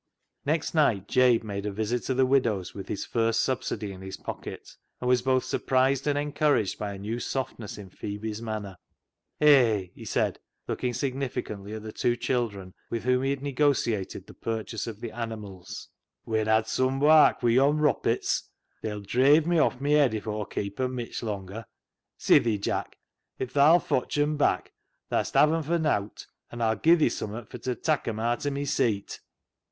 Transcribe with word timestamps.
Next 0.47 0.73
night 0.73 1.07
Jabe 1.07 1.43
made 1.45 1.67
a 1.67 1.71
visit 1.71 2.01
to 2.05 2.15
the 2.15 2.25
widow's 2.25 2.73
with 2.73 2.87
his 2.87 3.05
first 3.05 3.41
subsidy 3.41 3.91
in 3.91 4.01
his 4.01 4.17
pocket, 4.17 4.75
and 4.99 5.07
was 5.07 5.21
both 5.21 5.43
surprised 5.43 6.07
and 6.07 6.17
encouraged 6.17 6.79
by 6.79 6.93
a 6.95 6.97
new 6.97 7.19
soft 7.19 7.59
ness 7.59 7.77
in 7.77 7.91
Phebe's 7.91 8.41
manner." 8.41 8.77
Hay!" 9.39 9.91
he 9.95 10.03
said, 10.03 10.39
looking 10.67 10.95
significantly 10.95 11.75
at 11.75 11.83
the 11.83 11.91
two 11.91 12.15
children 12.15 12.73
with 12.89 13.03
whom 13.03 13.21
he 13.21 13.29
had 13.29 13.43
negotiated 13.43 14.25
the 14.25 14.33
purchase 14.33 14.87
of 14.87 15.01
the 15.01 15.11
animals," 15.11 15.89
we 16.25 16.39
'an 16.39 16.47
had 16.47 16.65
sum 16.65 16.99
wark 16.99 17.43
wi' 17.43 17.51
yon 17.51 17.77
roppits. 17.77 18.47
They'll 18.81 19.01
dreive 19.03 19.45
me 19.45 19.59
off 19.59 19.79
mi 19.79 19.91
yed 19.93 20.15
if 20.15 20.25
Aw 20.25 20.45
keep 20.45 20.79
'em 20.79 20.95
mitch 20.95 21.21
longer. 21.21 21.63
Sithee, 22.17 22.57
Jack! 22.57 22.97
If 23.37 23.53
tha'll 23.53 23.77
fotch 23.77 24.17
'em 24.17 24.35
back 24.35 24.73
tha'st 25.11 25.35
have 25.35 25.53
'em 25.53 25.61
for 25.61 25.77
nowt, 25.77 26.25
an' 26.51 26.59
Aw'll 26.59 26.77
give 26.81 26.97
thi 26.97 27.09
summat 27.09 27.51
fur 27.51 27.59
t' 27.59 27.75
tak' 27.75 28.07
'em 28.07 28.19
aat 28.19 28.47
o' 28.47 28.49
mi 28.49 28.65
seet." 28.65 29.19